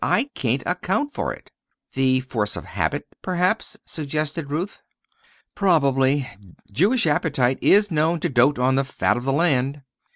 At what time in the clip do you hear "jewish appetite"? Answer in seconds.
6.71-7.59